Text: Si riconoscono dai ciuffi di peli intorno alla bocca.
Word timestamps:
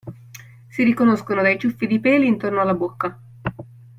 Si 0.69 0.81
riconoscono 0.83 1.43
dai 1.43 1.59
ciuffi 1.59 1.85
di 1.85 1.99
peli 1.99 2.25
intorno 2.25 2.59
alla 2.59 2.73
bocca. 2.73 3.15